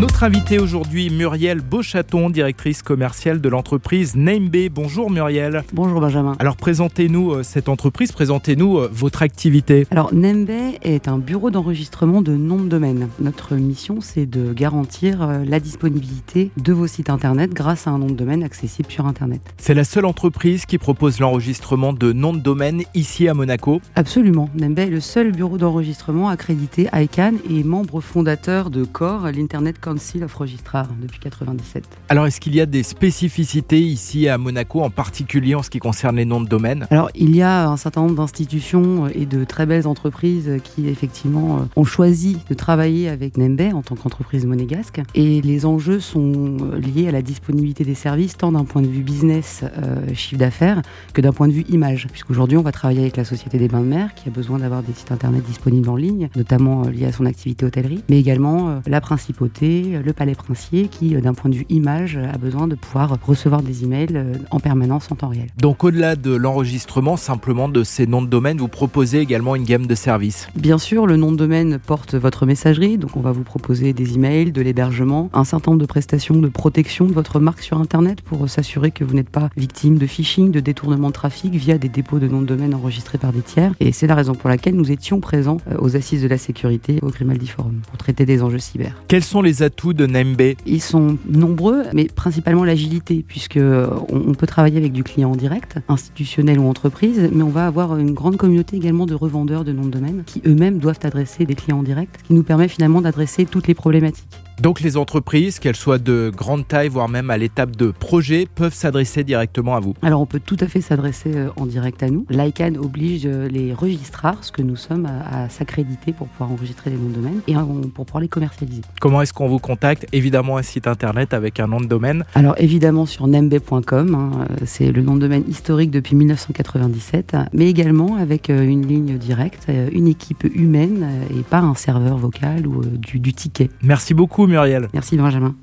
Notre 0.00 0.22
invitée 0.22 0.60
aujourd'hui, 0.60 1.10
Muriel 1.10 1.60
Beauchaton, 1.60 2.30
directrice 2.30 2.82
commerciale 2.82 3.40
de 3.40 3.48
l'entreprise 3.48 4.14
NameB. 4.14 4.68
Bonjour 4.70 5.10
Muriel. 5.10 5.64
Bonjour 5.72 6.00
Benjamin. 6.00 6.36
Alors 6.38 6.54
présentez-nous 6.54 7.32
euh, 7.32 7.42
cette 7.42 7.68
entreprise, 7.68 8.12
présentez-nous 8.12 8.78
euh, 8.78 8.88
votre 8.92 9.22
activité. 9.22 9.88
Alors 9.90 10.14
NameB 10.14 10.50
est 10.82 11.08
un 11.08 11.18
bureau 11.18 11.50
d'enregistrement 11.50 12.22
de 12.22 12.30
noms 12.36 12.62
de 12.62 12.68
domaine. 12.68 13.08
Notre 13.18 13.56
mission, 13.56 14.00
c'est 14.00 14.26
de 14.26 14.52
garantir 14.52 15.20
euh, 15.20 15.44
la 15.44 15.58
disponibilité 15.58 16.52
de 16.56 16.72
vos 16.72 16.86
sites 16.86 17.10
internet 17.10 17.50
grâce 17.52 17.88
à 17.88 17.90
un 17.90 17.98
nom 17.98 18.06
de 18.06 18.14
domaine 18.14 18.44
accessible 18.44 18.92
sur 18.92 19.04
internet. 19.04 19.40
C'est 19.56 19.74
la 19.74 19.82
seule 19.82 20.04
entreprise 20.04 20.64
qui 20.64 20.78
propose 20.78 21.18
l'enregistrement 21.18 21.92
de 21.92 22.12
noms 22.12 22.34
de 22.34 22.40
domaine 22.40 22.84
ici 22.94 23.26
à 23.26 23.34
Monaco. 23.34 23.80
Absolument. 23.96 24.48
NameB 24.54 24.78
est 24.78 24.90
le 24.90 25.00
seul 25.00 25.32
bureau 25.32 25.58
d'enregistrement 25.58 26.28
accrédité 26.28 26.88
ICANN 26.92 27.38
et 27.50 27.64
membre 27.64 28.00
fondateur 28.00 28.70
de 28.70 28.84
CORE, 28.84 29.32
l'Internet 29.32 29.80
Council 29.88 30.22
of 30.22 30.34
Registrar 30.34 30.86
depuis 31.00 31.18
97. 31.18 31.82
Alors 32.10 32.26
est-ce 32.26 32.40
qu'il 32.40 32.54
y 32.54 32.60
a 32.60 32.66
des 32.66 32.82
spécificités 32.82 33.80
ici 33.80 34.28
à 34.28 34.36
Monaco, 34.36 34.82
en 34.82 34.90
particulier 34.90 35.54
en 35.54 35.62
ce 35.62 35.70
qui 35.70 35.78
concerne 35.78 36.16
les 36.16 36.26
noms 36.26 36.42
de 36.42 36.48
domaine 36.48 36.86
Alors 36.90 37.10
il 37.14 37.34
y 37.34 37.40
a 37.40 37.70
un 37.70 37.78
certain 37.78 38.02
nombre 38.02 38.16
d'institutions 38.16 39.08
et 39.08 39.24
de 39.24 39.44
très 39.44 39.64
belles 39.64 39.86
entreprises 39.86 40.58
qui 40.62 40.88
effectivement 40.88 41.66
ont 41.74 41.84
choisi 41.84 42.36
de 42.50 42.54
travailler 42.54 43.08
avec 43.08 43.38
Nembe 43.38 43.72
en 43.72 43.80
tant 43.80 43.94
qu'entreprise 43.94 44.44
monégasque. 44.44 45.00
Et 45.14 45.40
les 45.40 45.64
enjeux 45.64 46.00
sont 46.00 46.58
liés 46.76 47.08
à 47.08 47.12
la 47.12 47.22
disponibilité 47.22 47.84
des 47.84 47.94
services, 47.94 48.36
tant 48.36 48.52
d'un 48.52 48.66
point 48.66 48.82
de 48.82 48.88
vue 48.88 49.02
business, 49.02 49.64
euh, 49.78 50.14
chiffre 50.14 50.38
d'affaires, 50.38 50.82
que 51.14 51.22
d'un 51.22 51.32
point 51.32 51.48
de 51.48 51.54
vue 51.54 51.64
image. 51.70 52.08
Puisqu'aujourd'hui 52.12 52.58
on 52.58 52.62
va 52.62 52.72
travailler 52.72 53.00
avec 53.00 53.16
la 53.16 53.24
Société 53.24 53.56
des 53.56 53.68
Bains 53.68 53.80
de 53.80 53.86
Mer 53.86 54.14
qui 54.14 54.28
a 54.28 54.32
besoin 54.32 54.58
d'avoir 54.58 54.82
des 54.82 54.92
sites 54.92 55.12
internet 55.12 55.42
disponibles 55.44 55.88
en 55.88 55.96
ligne, 55.96 56.28
notamment 56.36 56.84
euh, 56.84 56.90
liés 56.90 57.06
à 57.06 57.12
son 57.12 57.24
activité 57.24 57.64
hôtellerie, 57.64 58.02
mais 58.10 58.20
également 58.20 58.68
euh, 58.68 58.80
la 58.86 59.00
principauté 59.00 59.67
le 59.68 60.12
palais 60.12 60.34
princier, 60.34 60.88
qui, 60.88 61.14
euh, 61.14 61.20
d'un 61.20 61.34
point 61.34 61.50
de 61.50 61.56
vue 61.56 61.66
image, 61.68 62.16
a 62.16 62.38
besoin 62.38 62.66
de 62.68 62.74
pouvoir 62.74 63.16
recevoir 63.26 63.62
des 63.62 63.84
emails 63.84 64.08
euh, 64.14 64.34
en 64.50 64.60
permanence 64.60 65.10
en 65.10 65.14
temps 65.14 65.28
réel. 65.28 65.48
Donc, 65.60 65.84
au-delà 65.84 66.16
de 66.16 66.34
l'enregistrement 66.34 67.16
simplement 67.16 67.68
de 67.68 67.84
ces 67.84 68.06
noms 68.06 68.22
de 68.22 68.26
domaine, 68.26 68.58
vous 68.58 68.68
proposez 68.68 69.20
également 69.20 69.56
une 69.56 69.64
gamme 69.64 69.86
de 69.86 69.94
services 69.94 70.48
Bien 70.54 70.78
sûr, 70.78 71.06
le 71.06 71.16
nom 71.16 71.32
de 71.32 71.36
domaine 71.36 71.78
porte 71.78 72.14
votre 72.14 72.46
messagerie, 72.46 72.98
donc 72.98 73.16
on 73.16 73.20
va 73.20 73.32
vous 73.32 73.42
proposer 73.42 73.92
des 73.92 74.14
emails, 74.14 74.52
de 74.52 74.62
l'hébergement, 74.62 75.30
un 75.32 75.44
certain 75.44 75.72
nombre 75.72 75.82
de 75.82 75.86
prestations 75.86 76.36
de 76.36 76.48
protection 76.48 77.06
de 77.06 77.12
votre 77.12 77.40
marque 77.40 77.60
sur 77.60 77.78
Internet 77.78 78.20
pour 78.22 78.48
s'assurer 78.48 78.90
que 78.90 79.04
vous 79.04 79.14
n'êtes 79.14 79.30
pas 79.30 79.50
victime 79.56 79.98
de 79.98 80.06
phishing, 80.06 80.50
de 80.50 80.60
détournement 80.60 81.08
de 81.08 81.12
trafic 81.12 81.54
via 81.54 81.78
des 81.78 81.88
dépôts 81.88 82.18
de 82.18 82.28
noms 82.28 82.40
de 82.40 82.46
domaine 82.46 82.74
enregistrés 82.74 83.18
par 83.18 83.32
des 83.32 83.42
tiers. 83.42 83.72
Et 83.80 83.92
c'est 83.92 84.06
la 84.06 84.14
raison 84.14 84.34
pour 84.34 84.48
laquelle 84.48 84.74
nous 84.74 84.90
étions 84.90 85.20
présents 85.20 85.58
euh, 85.70 85.76
aux 85.78 85.96
assises 85.96 86.22
de 86.22 86.28
la 86.28 86.38
sécurité 86.38 86.98
au 87.02 87.08
Grimaldi 87.08 87.46
Forum 87.46 87.80
pour 87.86 87.98
traiter 87.98 88.24
des 88.24 88.42
enjeux 88.42 88.58
cyber. 88.58 89.02
Quels 89.08 89.24
sont 89.24 89.42
les 89.42 89.57
atouts 89.62 89.92
de 89.92 90.06
Nembe 90.06 90.54
Ils 90.66 90.82
sont 90.82 91.18
nombreux, 91.28 91.84
mais 91.94 92.06
principalement 92.06 92.64
l'agilité, 92.64 93.24
puisque 93.26 93.56
euh, 93.56 93.88
on 94.08 94.34
peut 94.34 94.46
travailler 94.46 94.78
avec 94.78 94.92
du 94.92 95.04
client 95.04 95.32
en 95.32 95.36
direct, 95.36 95.78
institutionnel 95.88 96.58
ou 96.58 96.68
entreprise, 96.68 97.28
mais 97.32 97.42
on 97.42 97.48
va 97.48 97.66
avoir 97.66 97.96
une 97.96 98.12
grande 98.12 98.36
communauté 98.36 98.76
également 98.76 99.06
de 99.06 99.14
revendeurs 99.14 99.64
de 99.64 99.72
noms 99.72 99.84
de 99.84 99.90
domaine 99.90 100.22
qui 100.26 100.42
eux-mêmes 100.46 100.78
doivent 100.78 101.00
adresser 101.02 101.44
des 101.44 101.54
clients 101.54 101.78
en 101.78 101.82
direct, 101.82 102.18
ce 102.22 102.28
qui 102.28 102.34
nous 102.34 102.42
permet 102.42 102.68
finalement 102.68 103.00
d'adresser 103.00 103.46
toutes 103.46 103.68
les 103.68 103.74
problématiques. 103.74 104.47
Donc 104.60 104.80
les 104.80 104.96
entreprises, 104.96 105.60
qu'elles 105.60 105.76
soient 105.76 105.98
de 105.98 106.32
grande 106.34 106.66
taille, 106.66 106.88
voire 106.88 107.08
même 107.08 107.30
à 107.30 107.38
l'étape 107.38 107.76
de 107.76 107.92
projet, 107.92 108.48
peuvent 108.52 108.74
s'adresser 108.74 109.22
directement 109.22 109.76
à 109.76 109.80
vous 109.80 109.94
Alors 110.02 110.20
on 110.20 110.26
peut 110.26 110.40
tout 110.44 110.56
à 110.58 110.66
fait 110.66 110.80
s'adresser 110.80 111.32
euh, 111.36 111.48
en 111.56 111.64
direct 111.64 112.02
à 112.02 112.10
nous. 112.10 112.26
L'ICANN 112.28 112.76
oblige 112.76 113.24
euh, 113.24 113.46
les 113.48 113.72
registrars, 113.72 114.42
ce 114.42 114.50
que 114.50 114.62
nous 114.62 114.74
sommes, 114.74 115.06
à, 115.06 115.48
s'accréditer 115.48 116.12
pour 116.12 116.26
pouvoir 116.26 116.50
enregistrer 116.50 116.90
les 116.90 116.96
noms 116.96 117.10
de 117.10 117.14
domaine 117.14 117.40
et 117.46 117.54
pour 117.94 118.04
pouvoir 118.04 118.20
les 118.20 118.26
commercialiser. 118.26 118.82
Comment 119.00 119.22
est-ce 119.22 119.32
qu'on 119.32 119.46
vous 119.46 119.60
contacte? 119.60 120.06
Évidemment 120.12 120.56
un 120.56 120.62
site 120.62 120.88
internet 120.88 121.34
avec 121.34 121.60
un 121.60 121.68
nom 121.68 121.80
de 121.80 121.86
domaine. 121.86 122.24
Alors 122.34 122.56
évidemment 122.58 123.06
sur 123.06 123.28
nembe.com, 123.28 124.14
hein, 124.14 124.30
euh, 124.50 124.56
c'est 124.64 124.90
le 124.90 125.02
nom 125.02 125.14
de 125.14 125.20
domaine 125.20 125.44
historique 125.46 125.92
depuis 125.92 126.16
1997, 126.16 127.36
mais 127.52 127.68
également 127.68 128.16
avec 128.16 128.48
une 128.48 128.84
ligne 128.86 129.18
directe, 129.18 129.68
une 129.92 130.08
équipe 130.08 130.44
humaine 130.52 131.06
et 131.30 131.42
pas 131.42 131.60
un 131.60 131.74
serveur 131.74 132.18
vocal 132.18 132.66
ou 132.66 132.84
du, 132.84 133.20
du 133.20 133.32
ticket. 133.32 133.70
Merci 133.82 134.14
beaucoup 134.14 134.47
Muriel. 134.48 134.88
Merci 134.92 135.16
Benjamin. 135.16 135.54